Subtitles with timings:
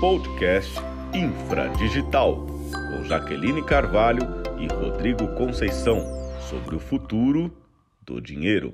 [0.00, 0.78] podcast
[1.12, 4.22] Infradigital, com Jaqueline Carvalho
[4.56, 6.04] e Rodrigo Conceição,
[6.48, 7.52] sobre o futuro
[8.00, 8.72] do dinheiro.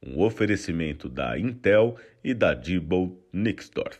[0.00, 3.98] Um oferecimento da Intel e da Diebold Nixdorf.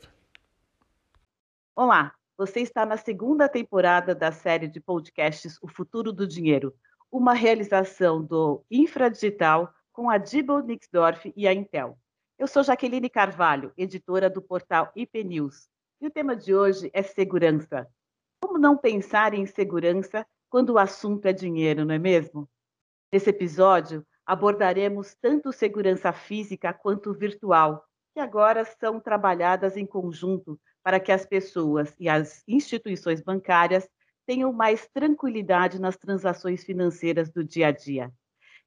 [1.74, 6.72] Olá, você está na segunda temporada da série de podcasts O Futuro do Dinheiro,
[7.10, 11.98] uma realização do Infradigital com a Diebold Nixdorf e a Intel.
[12.38, 15.68] Eu sou Jaqueline Carvalho, editora do portal IP News,
[16.00, 17.88] e o tema de hoje é segurança.
[18.40, 22.48] Como não pensar em segurança quando o assunto é dinheiro, não é mesmo?
[23.12, 31.00] Nesse episódio, abordaremos tanto segurança física quanto virtual, que agora são trabalhadas em conjunto para
[31.00, 33.88] que as pessoas e as instituições bancárias
[34.26, 38.12] tenham mais tranquilidade nas transações financeiras do dia a dia.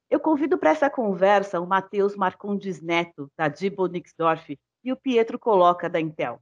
[0.08, 5.38] Eu convido para essa conversa o Matheus Marcondes Neto, da Dibo Nixdorf, e o Pietro
[5.38, 6.40] Coloca, da Intel.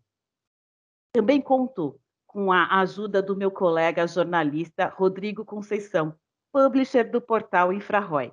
[1.19, 6.15] Também conto com a ajuda do meu colega jornalista Rodrigo Conceição,
[6.53, 8.31] publisher do portal Infraroy.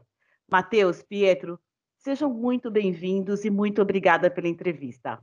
[0.47, 1.59] Matheus, Pietro,
[1.97, 5.19] sejam muito bem-vindos e muito obrigada pela entrevista.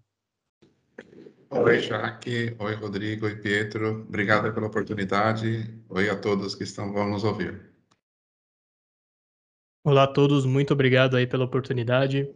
[1.50, 2.56] Oi, Jaque.
[2.58, 3.26] Oi, Rodrigo.
[3.26, 4.00] Oi, Pietro.
[4.08, 5.80] Obrigada pela oportunidade.
[5.88, 7.70] Oi a todos que estão vão nos ouvir.
[9.84, 12.28] Olá a todos, muito obrigado aí pela oportunidade.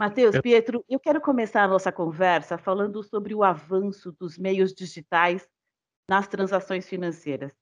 [0.00, 0.42] Matheus, eu...
[0.42, 5.48] Pietro, eu quero começar a nossa conversa falando sobre o avanço dos meios digitais
[6.08, 7.52] nas transações financeiras.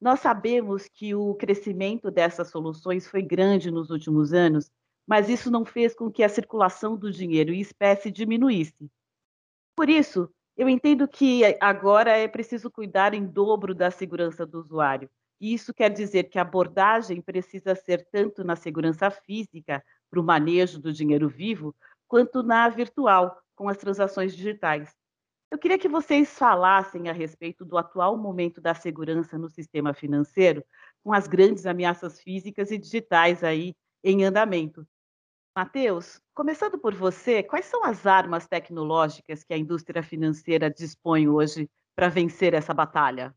[0.00, 4.70] Nós sabemos que o crescimento dessas soluções foi grande nos últimos anos,
[5.06, 8.90] mas isso não fez com que a circulação do dinheiro em espécie diminuísse.
[9.76, 15.08] Por isso, eu entendo que agora é preciso cuidar em dobro da segurança do usuário.
[15.40, 20.24] E isso quer dizer que a abordagem precisa ser tanto na segurança física, para o
[20.24, 21.74] manejo do dinheiro vivo,
[22.06, 24.94] quanto na virtual, com as transações digitais.
[25.50, 30.64] Eu queria que vocês falassem a respeito do atual momento da segurança no sistema financeiro,
[31.02, 34.86] com as grandes ameaças físicas e digitais aí em andamento.
[35.56, 41.70] Matheus, começando por você, quais são as armas tecnológicas que a indústria financeira dispõe hoje
[41.94, 43.34] para vencer essa batalha?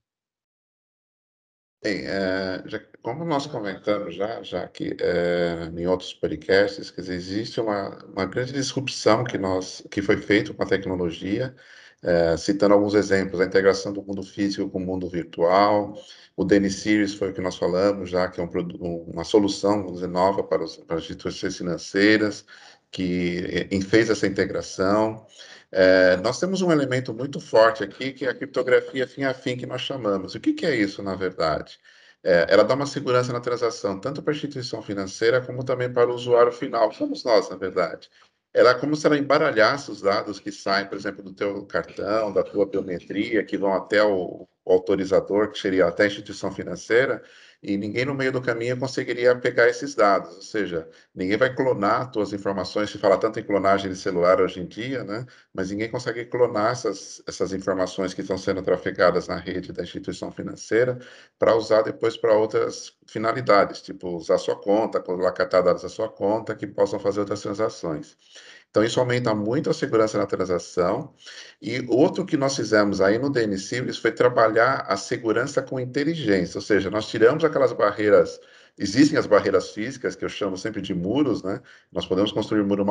[1.81, 7.15] Bem, é, já, como nós comentamos já, já que é, em outros podcasts, quer dizer,
[7.15, 11.55] existe uma, uma grande disrupção que, nós, que foi feita com a tecnologia,
[12.03, 15.97] é, citando alguns exemplos, a integração do mundo físico com o mundo virtual,
[16.35, 18.49] o DN Series foi o que nós falamos já, que é um,
[19.07, 22.45] uma solução, vamos dizer, nova para, os, para as instituições financeiras,
[22.91, 25.25] que fez essa integração.
[25.71, 29.55] É, nós temos um elemento muito forte aqui, que é a criptografia fim a fim,
[29.55, 30.35] que nós chamamos.
[30.35, 31.79] O que, que é isso, na verdade?
[32.23, 36.09] É, ela dá uma segurança na transação, tanto para a instituição financeira, como também para
[36.09, 38.09] o usuário final, somos nós, na verdade.
[38.53, 42.33] Ela é como se ela embaralhasse os dados que saem, por exemplo, do teu cartão,
[42.33, 47.23] da tua biometria, que vão até o, o autorizador, que seria até a instituição financeira,
[47.61, 52.11] e ninguém no meio do caminho conseguiria pegar esses dados, ou seja, ninguém vai clonar
[52.13, 55.25] suas informações, se fala tanto em clonagem de celular hoje em dia, né?
[55.53, 60.31] mas ninguém consegue clonar essas, essas informações que estão sendo trafegadas na rede da instituição
[60.31, 60.97] financeira
[61.37, 66.55] para usar depois para outras finalidades, tipo usar sua conta, colocar dados da sua conta
[66.55, 68.17] que possam fazer outras transações.
[68.69, 71.13] Então, isso aumenta muito a segurança na transação.
[71.61, 76.57] E outro que nós fizemos aí no DN Simples foi trabalhar a segurança com inteligência,
[76.57, 78.39] ou seja, nós tiramos aquelas barreiras
[78.81, 81.61] Existem as barreiras físicas, que eu chamo sempre de muros, né?
[81.91, 82.85] Nós podemos construir muros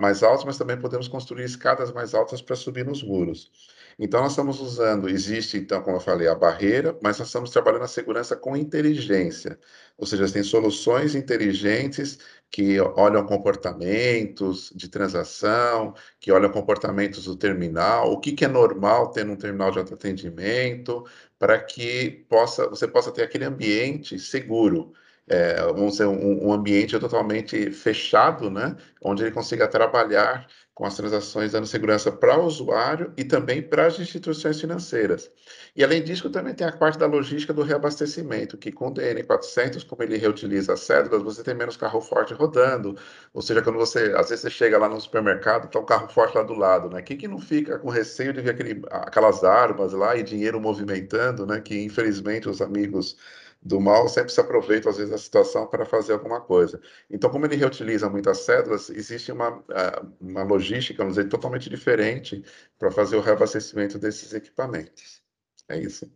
[0.00, 3.50] mais altos, mas também podemos construir escadas mais altas para subir nos muros.
[3.98, 7.82] Então, nós estamos usando, existe, então, como eu falei, a barreira, mas nós estamos trabalhando
[7.82, 9.58] a segurança com inteligência.
[9.98, 18.12] Ou seja, tem soluções inteligentes que olham comportamentos de transação, que olham comportamentos do terminal,
[18.12, 21.04] o que, que é normal ter num terminal de autoatendimento,
[21.36, 24.92] para que possa, você possa ter aquele ambiente seguro
[25.28, 31.66] é, um, um, ambiente totalmente fechado, né, onde ele consiga trabalhar com as transações dando
[31.66, 35.30] segurança para o usuário e também para as instituições financeiras.
[35.76, 39.86] E além disso, também tem a parte da logística do reabastecimento, que com o DN400,
[39.86, 42.96] como ele reutiliza as cédulas, você tem menos carro forte rodando,
[43.32, 46.36] ou seja, quando você, às vezes você chega lá no supermercado, está um carro forte
[46.36, 47.02] lá do lado, né?
[47.02, 51.46] Quem que não fica com receio de ver aquele, aquelas armas lá e dinheiro movimentando,
[51.46, 51.60] né?
[51.60, 53.16] Que infelizmente os amigos
[53.62, 56.80] do mal sempre se aproveita, às vezes, da situação para fazer alguma coisa.
[57.08, 62.44] Então, como ele reutiliza muitas cédulas, existe uma, é, uma logística, vamos dizer, totalmente diferente
[62.78, 65.22] para fazer o reabastecimento desses equipamentos.
[65.68, 66.10] É isso.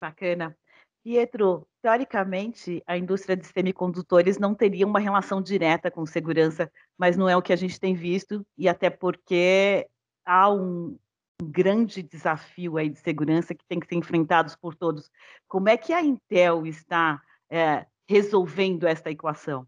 [0.00, 0.56] Bacana.
[1.04, 7.28] Pietro, teoricamente, a indústria de semicondutores não teria uma relação direta com segurança, mas não
[7.28, 9.86] é o que a gente tem visto, e até porque
[10.24, 10.98] há um
[11.42, 15.10] grande desafio aí de segurança que tem que ser enfrentado por todos.
[15.48, 17.20] Como é que a Intel está
[17.50, 19.66] é, resolvendo esta equação?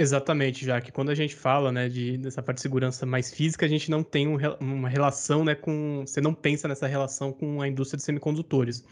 [0.00, 3.66] Exatamente, já que quando a gente fala, né, de, dessa parte de segurança mais física,
[3.66, 7.60] a gente não tem um, uma relação, né, com, você não pensa nessa relação com
[7.60, 8.84] a indústria de semicondutores.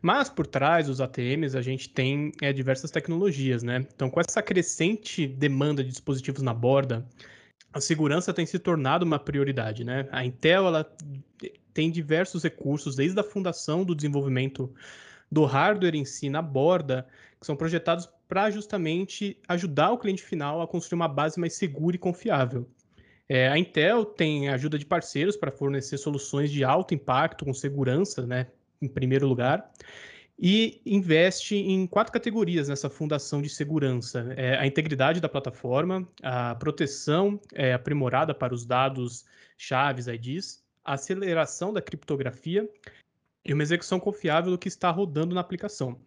[0.00, 3.86] Mas por trás dos ATMs a gente tem é, diversas tecnologias, né?
[3.94, 7.06] Então, com essa crescente demanda de dispositivos na borda,
[7.76, 10.08] a segurança tem se tornado uma prioridade, né?
[10.10, 10.96] A Intel ela
[11.74, 14.72] tem diversos recursos, desde a fundação do desenvolvimento
[15.30, 17.06] do hardware em si na borda,
[17.38, 21.96] que são projetados para justamente ajudar o cliente final a construir uma base mais segura
[21.96, 22.66] e confiável.
[23.28, 28.26] É, a Intel tem ajuda de parceiros para fornecer soluções de alto impacto com segurança,
[28.26, 28.46] né,
[28.80, 29.70] em primeiro lugar,
[30.38, 36.54] e investe em quatro categorias nessa fundação de segurança: é, a integridade da plataforma, a
[36.54, 39.24] proteção é, aprimorada para os dados
[39.56, 42.68] chaves IDs, a aceleração da criptografia
[43.44, 45.98] e uma execução confiável do que está rodando na aplicação.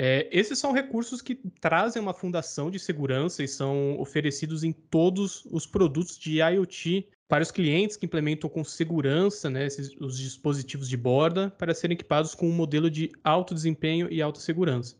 [0.00, 5.44] É, esses são recursos que trazem uma fundação de segurança e são oferecidos em todos
[5.50, 10.88] os produtos de IoT para os clientes que implementam com segurança né, esses, os dispositivos
[10.88, 14.94] de borda para serem equipados com um modelo de alto desempenho e alta segurança.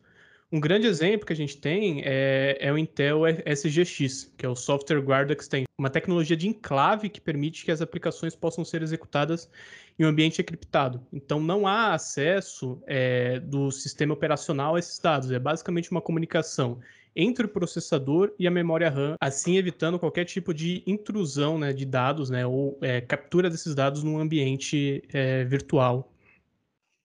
[0.50, 4.56] Um grande exemplo que a gente tem é, é, o Intel SGX, que é o
[4.56, 9.50] Software Guard Extension, uma tecnologia de enclave que permite que as aplicações possam ser executadas
[9.98, 11.06] em um ambiente encriptado.
[11.12, 15.30] Então, não há acesso é, do sistema operacional a esses dados.
[15.30, 16.78] É basicamente uma comunicação
[17.14, 21.84] entre o processador e a memória RAM, assim evitando qualquer tipo de intrusão né, de
[21.84, 26.10] dados né, ou é, captura desses dados num ambiente é, virtual.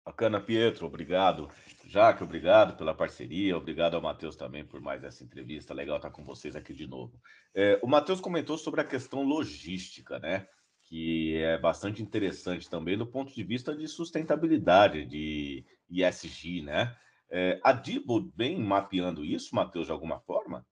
[0.05, 1.49] Bacana, Pietro, obrigado.
[1.93, 5.75] Jaque, obrigado pela parceria, obrigado ao Matheus também por mais essa entrevista.
[5.75, 7.21] Legal estar com vocês aqui de novo.
[7.53, 10.47] É, o Matheus comentou sobre a questão logística, né?
[10.85, 16.97] Que é bastante interessante também do ponto de vista de sustentabilidade, de ISG, né?
[17.29, 20.65] É, a Dibo vem mapeando isso, Matheus, de alguma forma?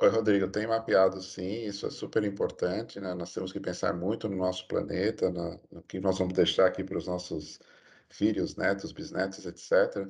[0.00, 3.12] Oi, Rodrigo, tem mapeado sim, isso é super importante, né?
[3.12, 6.82] Nós temos que pensar muito no nosso planeta, no, no que nós vamos deixar aqui
[6.82, 7.60] para os nossos
[8.12, 10.08] filhos, netos, bisnetos, etc.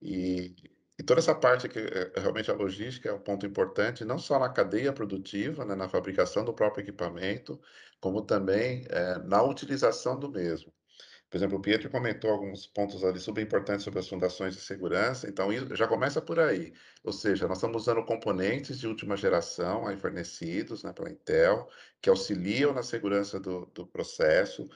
[0.00, 0.54] E,
[0.98, 4.38] e toda essa parte que é, realmente a logística é um ponto importante, não só
[4.38, 7.60] na cadeia produtiva, né, na fabricação do próprio equipamento,
[8.00, 10.72] como também é, na utilização do mesmo.
[11.32, 15.26] Por exemplo, o Pietro comentou alguns pontos ali super importantes sobre as fundações de segurança,
[15.26, 16.74] então já começa por aí.
[17.02, 21.70] Ou seja, nós estamos usando componentes de última geração aí fornecidos né, pela Intel,
[22.02, 24.68] que auxiliam na segurança do, do processo,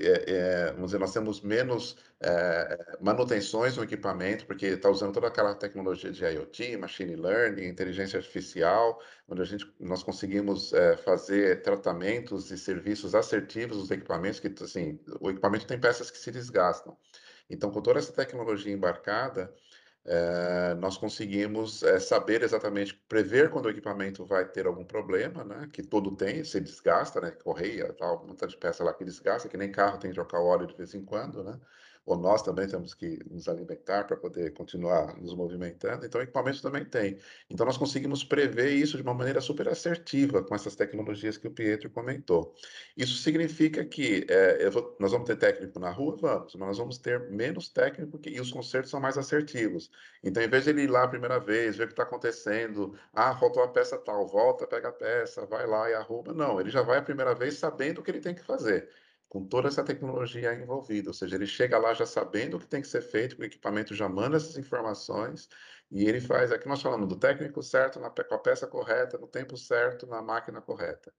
[0.00, 5.28] é, é, vamos dizer, nós temos menos é, manutenções no equipamento, porque está usando toda
[5.28, 11.62] aquela tecnologia de IoT, machine learning, inteligência artificial, onde a gente, nós conseguimos é, fazer
[11.62, 16.96] tratamentos e serviços assertivos dos equipamentos, que assim, o equipamento tem peças que se desgastam.
[17.48, 19.52] Então, com toda essa tecnologia embarcada,
[20.04, 25.68] é, nós conseguimos é, saber exatamente, prever quando o equipamento vai ter algum problema, né?
[25.72, 27.30] Que todo tem, se desgasta, né?
[27.32, 30.46] Correia, tal, muita de peça lá que desgasta, que nem carro tem que trocar o
[30.46, 31.60] óleo de vez em quando, né?
[32.10, 36.84] Ou nós também temos que nos alimentar para poder continuar nos movimentando, então equipamento também
[36.84, 37.18] tem.
[37.48, 41.50] Então nós conseguimos prever isso de uma maneira super assertiva com essas tecnologias que o
[41.52, 42.52] Pietro comentou.
[42.96, 46.16] Isso significa que é, vou, nós vamos ter técnico na rua?
[46.20, 49.88] Vamos, mas nós vamos ter menos técnico que, e os concertos são mais assertivos.
[50.22, 52.98] Então, em vez de ele ir lá a primeira vez, ver o que está acontecendo,
[53.14, 56.32] ah, faltou a peça tal, volta, pega a peça, vai lá e arruma.
[56.32, 58.88] Não, ele já vai a primeira vez sabendo o que ele tem que fazer
[59.30, 61.08] com toda essa tecnologia envolvida.
[61.08, 63.94] Ou seja, ele chega lá já sabendo o que tem que ser feito, o equipamento
[63.94, 65.48] já manda essas informações
[65.90, 66.50] e ele faz.
[66.50, 70.20] Aqui nós falamos do técnico certo, na, com a peça correta, no tempo certo, na
[70.20, 71.14] máquina correta.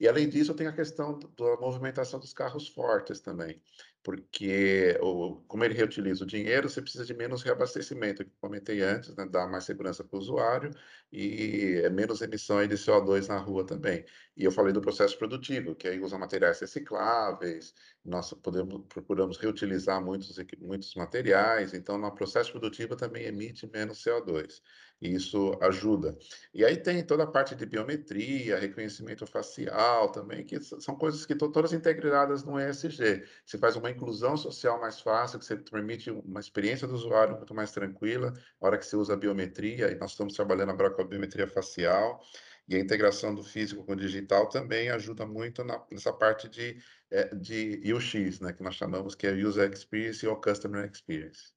[0.00, 3.62] E além disso, tem a questão da movimentação dos carros fortes também
[4.02, 9.14] porque o, como ele reutiliza o dinheiro, você precisa de menos reabastecimento, que comentei antes,
[9.14, 10.70] né, dá mais segurança para o usuário
[11.12, 14.04] e é menos emissão de CO2 na rua também.
[14.36, 20.02] E eu falei do processo produtivo, que aí usa materiais recicláveis, nós podemos, procuramos reutilizar
[20.02, 24.60] muitos, muitos materiais, então no processo produtivo também emite menos CO2
[25.02, 26.16] e isso ajuda.
[26.54, 31.32] E aí tem toda a parte de biometria, reconhecimento facial também, que são coisas que
[31.32, 33.24] estão todas integradas no ESG.
[33.44, 37.54] Você faz uma inclusão social mais fácil, que você permite uma experiência do usuário muito
[37.54, 41.02] mais tranquila, na hora que você usa a biometria, e nós estamos trabalhando agora com
[41.02, 42.20] a biometria facial,
[42.68, 46.78] e a integração do físico com o digital também ajuda muito na, nessa parte de,
[47.10, 51.52] é, de UX, né, que nós chamamos que é User Experience ou Customer Experience.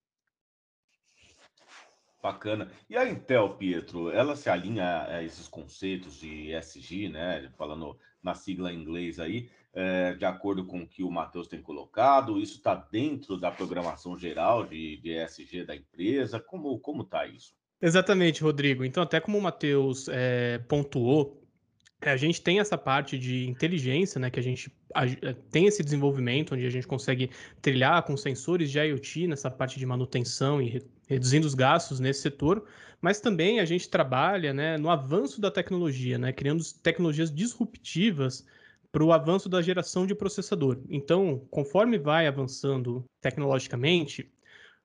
[2.25, 2.71] Bacana.
[2.89, 7.51] E a Intel, Pietro, ela se alinha a esses conceitos de ESG, né?
[7.55, 11.61] Falando na sigla em inglês aí, é, de acordo com o que o Matheus tem
[11.61, 12.39] colocado?
[12.39, 16.39] Isso está dentro da programação geral de, de ESG da empresa?
[16.39, 17.53] Como está isso?
[17.81, 18.85] Exatamente, Rodrigo.
[18.85, 21.45] Então, até como o Matheus é, pontuou,
[22.01, 24.71] é, a gente tem essa parte de inteligência, né, que a gente
[25.51, 27.29] tem esse desenvolvimento onde a gente consegue
[27.61, 32.21] trilhar com sensores de IoT nessa parte de manutenção e re, reduzindo os gastos nesse
[32.21, 32.65] setor,
[33.01, 38.45] mas também a gente trabalha né, no avanço da tecnologia, né, criando tecnologias disruptivas
[38.95, 40.79] para o avanço da geração de processador.
[40.89, 44.31] Então, conforme vai avançando tecnologicamente,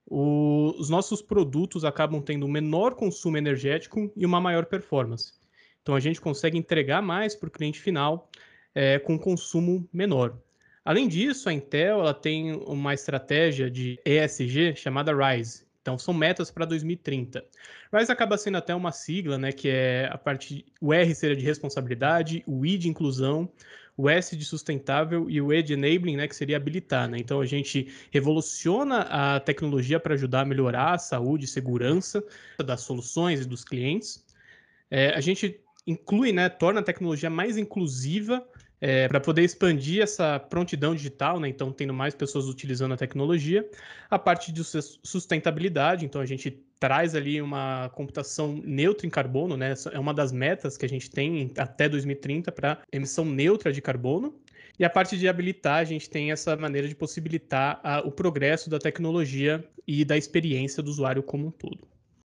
[0.04, 5.34] o, os nossos produtos acabam tendo um menor consumo energético e uma maior performance.
[5.80, 8.28] Então, a gente consegue entregar mais para o cliente final
[8.74, 10.36] é, com consumo menor.
[10.84, 15.64] Além disso, a Intel ela tem uma estratégia de ESG chamada RISE.
[15.82, 17.44] Então, são metas para 2030.
[17.92, 20.66] RISE acaba sendo até uma sigla, né, que é a parte.
[20.80, 23.48] O R seria de responsabilidade, o I de inclusão,
[24.00, 27.08] o S de sustentável e o E de enabling, né, que seria habilitar.
[27.08, 27.18] Né?
[27.18, 32.24] Então a gente revoluciona a tecnologia para ajudar a melhorar a saúde e segurança
[32.64, 34.24] das soluções e dos clientes.
[34.90, 38.46] É, a gente inclui, né, torna a tecnologia mais inclusiva
[38.80, 41.48] é, para poder expandir essa prontidão digital, né?
[41.48, 43.68] Então, tendo mais pessoas utilizando a tecnologia.
[44.08, 49.74] A parte de sustentabilidade, então a gente traz ali uma computação neutra em carbono, né?
[49.92, 54.34] É uma das metas que a gente tem até 2030 para emissão neutra de carbono.
[54.78, 58.70] E a parte de habilitar, a gente tem essa maneira de possibilitar a, o progresso
[58.70, 61.86] da tecnologia e da experiência do usuário como um todo.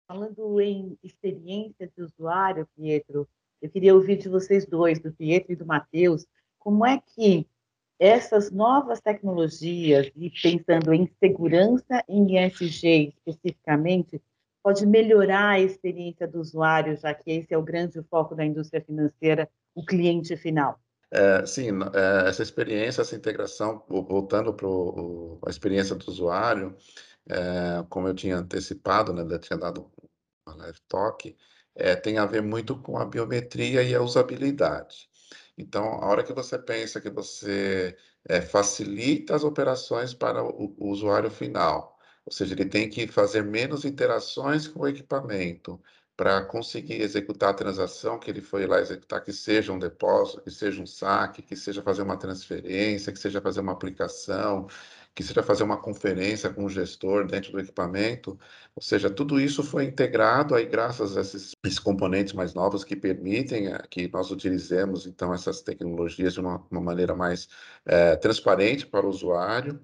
[0.07, 3.27] Falando em experiência de usuário, Pietro,
[3.61, 6.25] eu queria ouvir de vocês dois, do Pietro e do Matheus,
[6.69, 7.47] como é que
[7.97, 14.21] essas novas tecnologias, e pensando em segurança em ESG especificamente,
[14.61, 18.81] pode melhorar a experiência do usuário, já que esse é o grande foco da indústria
[18.81, 20.79] financeira, o cliente final?
[21.11, 24.67] É, sim, é, essa experiência, essa integração, voltando para
[25.47, 26.77] a experiência do usuário,
[27.27, 29.89] é, como eu tinha antecipado, né, eu tinha dado
[30.47, 31.35] uma live talk,
[31.75, 35.09] é, tem a ver muito com a biometria e a usabilidade.
[35.59, 37.97] Então, a hora que você pensa que você
[38.27, 43.43] é, facilita as operações para o, o usuário final, ou seja, ele tem que fazer
[43.43, 45.81] menos interações com o equipamento
[46.15, 50.51] para conseguir executar a transação que ele foi lá executar, que seja um depósito, que
[50.51, 54.67] seja um saque, que seja fazer uma transferência, que seja fazer uma aplicação,
[55.19, 58.39] que seja fazer uma conferência com o gestor dentro do equipamento.
[58.73, 62.95] Ou seja, tudo isso foi integrado aí graças a esses, esses componentes mais novos que
[62.95, 67.49] permitem eh, que nós utilizemos então essas tecnologias de uma, uma maneira mais
[67.85, 69.77] é, transparente para o usuário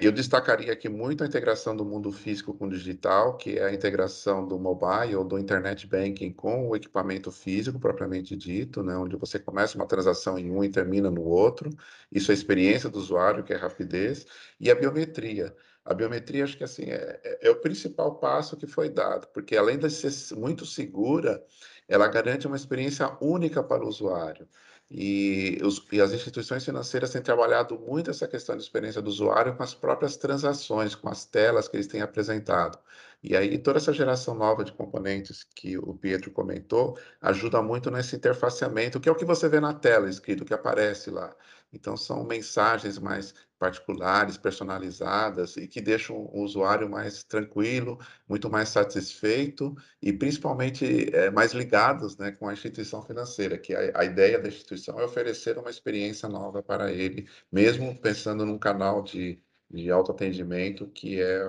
[0.00, 3.74] eu destacaria aqui muito a integração do mundo físico com o digital, que é a
[3.74, 9.16] integração do mobile ou do internet banking com o equipamento físico propriamente dito, né, onde
[9.16, 11.70] você começa uma transação em um e termina no outro.
[12.10, 14.26] Isso é a experiência do usuário, que é rapidez,
[14.58, 15.54] e a biometria.
[15.86, 19.56] A biometria, acho que assim, é, é, é o principal passo que foi dado, porque
[19.56, 21.42] além de ser muito segura,
[21.88, 24.48] ela garante uma experiência única para o usuário.
[24.90, 29.56] E, os, e, as instituições financeiras têm trabalhado muito essa questão de experiência do usuário
[29.56, 32.78] com as próprias transações, com as telas que eles têm apresentado.
[33.22, 38.14] E aí toda essa geração nova de componentes que o Pietro comentou ajuda muito nesse
[38.16, 41.34] interfaceamento, que é o que você vê na tela escrito, que aparece lá.
[41.76, 48.68] Então são mensagens mais particulares, personalizadas e que deixam o usuário mais tranquilo, muito mais
[48.70, 54.38] satisfeito e principalmente é, mais ligados né, com a instituição financeira, que a, a, ideia
[54.38, 59.40] da instituição é oferecer uma experiência nova para ele, mesmo pensando num canal de,
[59.70, 61.44] de autoatendimento que é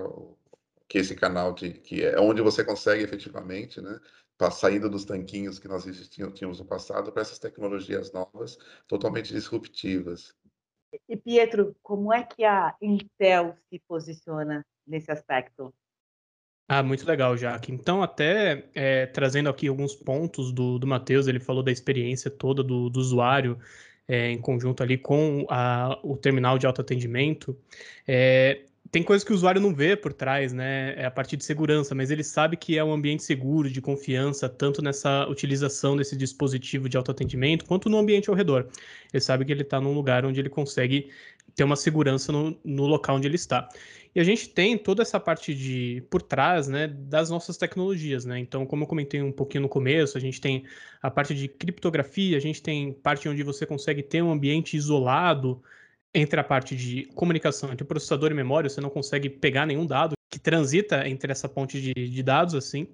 [0.87, 3.99] que esse canal de, que é onde você consegue efetivamente, né,
[4.51, 5.83] saindo dos tanquinhos que nós
[6.33, 10.33] tínhamos no passado para essas tecnologias novas, totalmente disruptivas.
[11.09, 15.73] E Pietro, como é que a Intel se posiciona nesse aspecto?
[16.69, 17.71] Ah, muito legal, Jaque.
[17.71, 22.61] Então, até é, trazendo aqui alguns pontos do, do Matheus, ele falou da experiência toda
[22.61, 23.57] do, do usuário
[24.07, 27.57] é, em conjunto ali com a, o terminal de autoatendimento.
[28.07, 30.93] É, tem coisas que o usuário não vê por trás, né?
[30.95, 34.47] É a parte de segurança, mas ele sabe que é um ambiente seguro, de confiança,
[34.47, 38.67] tanto nessa utilização desse dispositivo de autoatendimento, quanto no ambiente ao redor.
[39.13, 41.09] Ele sabe que ele está num lugar onde ele consegue
[41.55, 43.67] ter uma segurança no, no, local onde ele está.
[44.15, 48.39] E a gente tem toda essa parte de por trás, né, das nossas tecnologias, né?
[48.39, 50.63] Então, como eu comentei um pouquinho no começo, a gente tem
[51.01, 55.61] a parte de criptografia, a gente tem parte onde você consegue ter um ambiente isolado
[56.17, 60.15] entre a parte de comunicação entre processador e memória, você não consegue pegar nenhum dado
[60.29, 62.87] que transita entre essa ponte de, de dados, assim.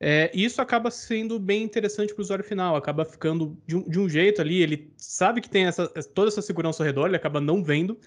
[0.00, 3.98] É, isso acaba sendo bem interessante para o usuário final, acaba ficando de um, de
[3.98, 7.40] um, jeito ali, ele sabe que tem essa, toda essa segurança ao redor, ele acaba
[7.40, 7.98] não vendo,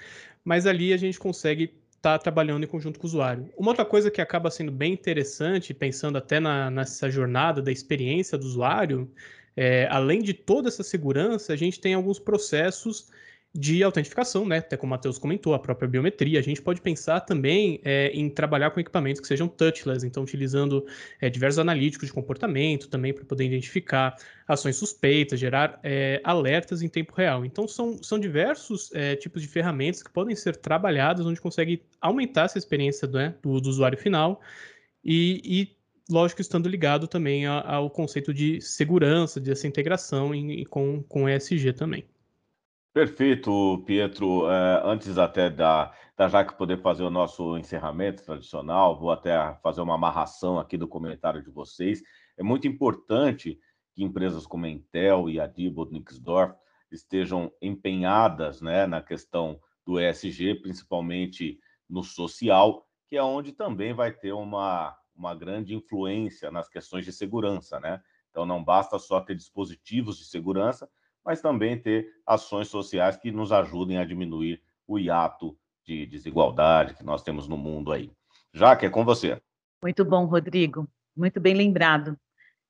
[0.45, 1.65] mas ali a gente consegue
[1.97, 3.49] estar tá trabalhando em conjunto com o usuário.
[3.57, 8.37] Uma outra coisa que acaba sendo bem interessante, pensando até na, nessa jornada da experiência
[8.37, 9.11] do usuário,
[9.57, 13.09] é, além de toda essa segurança, a gente tem alguns processos
[13.53, 14.59] de autentificação, né?
[14.59, 16.39] Até como o Matheus comentou, a própria biometria.
[16.39, 20.85] A gente pode pensar também é, em trabalhar com equipamentos que sejam touchless, então utilizando
[21.19, 24.15] é, diversos analíticos de comportamento também para poder identificar
[24.47, 27.43] ações suspeitas, gerar é, alertas em tempo real.
[27.43, 32.45] Então são, são diversos é, tipos de ferramentas que podem ser trabalhadas, onde consegue aumentar
[32.45, 34.39] essa experiência né, do, do usuário final
[35.03, 41.27] e, e lógico, estando ligado também ao conceito de segurança, dessa integração em, com, com
[41.27, 42.05] ESG também.
[42.93, 44.49] Perfeito, Pietro.
[44.51, 49.79] É, antes até da, da Jaque poder fazer o nosso encerramento tradicional, vou até fazer
[49.79, 52.03] uma amarração aqui do comentário de vocês.
[52.37, 53.57] É muito importante
[53.93, 56.53] que empresas como a Intel e a Diebold Nixdorf
[56.91, 64.11] estejam empenhadas né, na questão do ESG, principalmente no social, que é onde também vai
[64.11, 67.79] ter uma, uma grande influência nas questões de segurança.
[67.79, 68.01] Né?
[68.29, 70.89] Então, não basta só ter dispositivos de segurança,
[71.25, 77.03] mas também ter ações sociais que nos ajudem a diminuir o hiato de desigualdade que
[77.03, 78.11] nós temos no mundo aí.
[78.53, 79.41] Jaque, é com você.
[79.81, 80.87] Muito bom, Rodrigo.
[81.15, 82.17] Muito bem lembrado.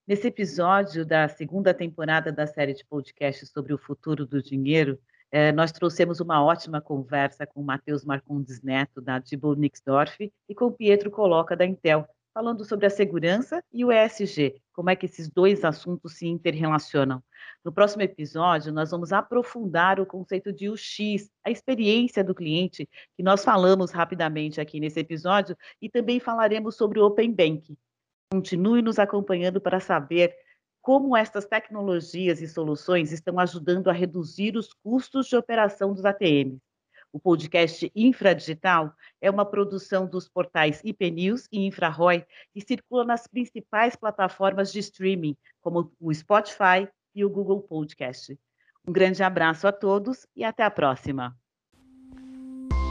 [0.07, 4.99] Nesse episódio da segunda temporada da série de podcasts sobre o futuro do dinheiro,
[5.31, 10.71] eh, nós trouxemos uma ótima conversa com Matheus Marcondes Neto, da Diebold Nixdorf, e com
[10.71, 15.29] Pietro Coloca, da Intel, falando sobre a segurança e o ESG, como é que esses
[15.29, 17.21] dois assuntos se interrelacionam.
[17.63, 23.23] No próximo episódio, nós vamos aprofundar o conceito de UX, a experiência do cliente, que
[23.23, 27.77] nós falamos rapidamente aqui nesse episódio, e também falaremos sobre o Open Bank.
[28.31, 30.33] Continue nos acompanhando para saber
[30.81, 36.59] como estas tecnologias e soluções estão ajudando a reduzir os custos de operação dos ATMs.
[37.13, 43.27] O podcast Infradigital é uma produção dos portais IP News e InfraRoy e circula nas
[43.27, 48.39] principais plataformas de streaming, como o Spotify e o Google Podcast.
[48.87, 51.35] Um grande abraço a todos e até a próxima.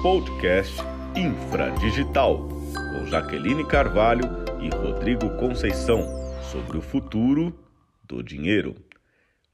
[0.03, 0.77] Podcast
[1.17, 4.25] Infradigital, com Jaqueline Carvalho
[4.61, 6.07] e Rodrigo Conceição,
[6.53, 7.59] sobre o futuro
[8.05, 8.77] do dinheiro.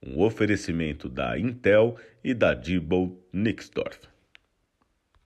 [0.04, 4.15] Um oferecimento da Intel e da Diebold Nixdorf.